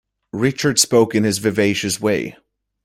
[0.33, 2.35] Richard spoke in his vivacious way.